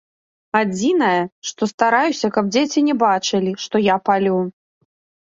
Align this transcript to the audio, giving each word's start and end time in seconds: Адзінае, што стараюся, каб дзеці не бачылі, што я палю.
Адзінае, 0.59 1.19
што 1.49 1.67
стараюся, 1.73 2.31
каб 2.37 2.49
дзеці 2.53 2.79
не 2.87 2.95
бачылі, 3.05 3.53
што 3.67 3.83
я 3.89 3.99
палю. 4.11 4.39